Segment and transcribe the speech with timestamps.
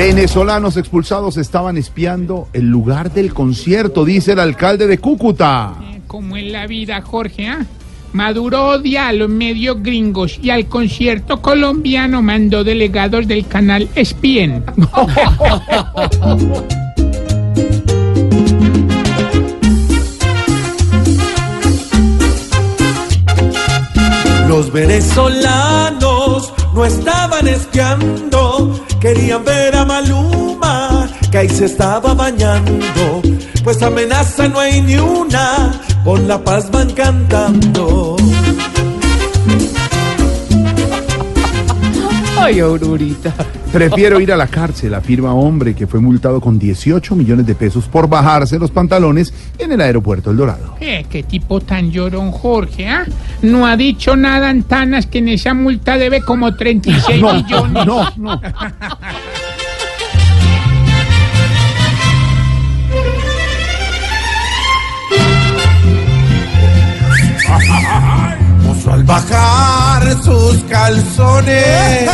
[0.00, 5.74] Venezolanos expulsados estaban espiando el lugar del concierto, dice el alcalde de Cúcuta.
[6.06, 7.66] Como en la vida, Jorge, ¿ah?
[8.14, 14.64] Maduro odia a los medios gringos y al concierto colombiano mandó delegados del canal ESPN.
[24.48, 28.49] Los venezolanos no estaban espiando,
[29.00, 33.22] querían ver a Maluma, que ahí se estaba bañando.
[33.64, 35.72] Pues amenaza no hay ni una,
[36.04, 38.16] por la paz van cantando.
[42.42, 43.32] Ay, Aurorita.
[43.72, 47.86] Prefiero ir a la cárcel, afirma hombre que fue multado con 18 millones de pesos
[47.86, 50.74] por bajarse los pantalones en el aeropuerto El Dorado.
[50.80, 53.04] Eh, qué tipo tan llorón, Jorge, ¿ah?
[53.42, 57.86] No ha dicho nada Antanas que en esa multa debe como 36 millones.
[57.86, 58.40] No, no.
[68.90, 69.59] Al bajar
[70.22, 72.08] sus calzones.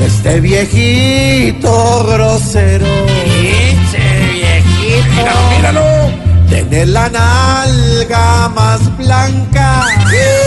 [0.00, 2.86] Este viejito grosero.
[2.86, 5.10] Este viejito.
[5.16, 6.30] Míralo, míralo.
[6.48, 9.86] Tiene la nalga más blanca.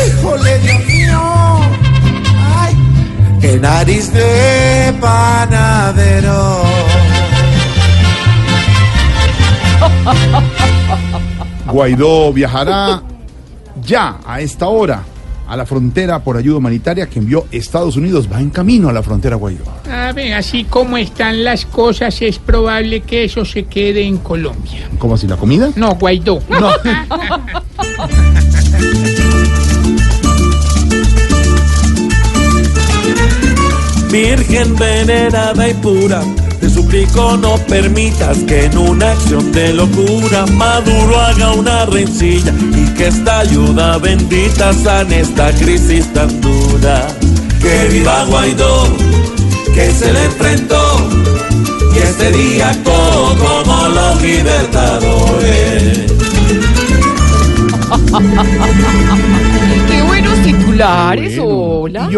[0.08, 1.22] Híjole, Dios mío.
[2.58, 2.76] Ay,
[3.42, 6.64] qué nariz de panadero.
[11.66, 13.02] Guaidó viajará
[13.82, 15.04] ya a esta hora
[15.48, 18.30] a la frontera por ayuda humanitaria que envió Estados Unidos.
[18.32, 19.66] Va en camino a la frontera Guaidó.
[19.92, 24.90] A ver, así como están las cosas, es probable que eso se quede en Colombia.
[24.98, 25.70] ¿Cómo así la comida?
[25.76, 26.42] No, Guaidó.
[26.50, 26.70] No.
[34.14, 36.22] Virgen venerada y pura,
[36.64, 42.86] te suplico no permitas que en una acción de locura Maduro haga una rencilla y
[42.94, 47.06] que esta ayuda bendita sane esta crisis tan dura.
[47.60, 48.88] Que viva Guaidó,
[49.74, 51.10] que se le enfrentó
[51.94, 56.14] y este día actuó como los libertadores.
[59.90, 62.10] Qué buenos titulares, hola.